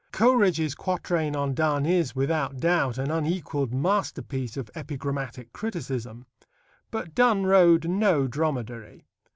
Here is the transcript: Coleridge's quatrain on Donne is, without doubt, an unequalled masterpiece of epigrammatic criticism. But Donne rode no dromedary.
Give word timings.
Coleridge's 0.11 0.73
quatrain 0.73 1.35
on 1.35 1.53
Donne 1.53 1.85
is, 1.85 2.15
without 2.15 2.57
doubt, 2.57 2.97
an 2.97 3.11
unequalled 3.11 3.71
masterpiece 3.71 4.57
of 4.57 4.71
epigrammatic 4.73 5.53
criticism. 5.53 6.25
But 6.89 7.13
Donne 7.13 7.43
rode 7.45 7.87
no 7.87 8.25
dromedary. 8.25 9.05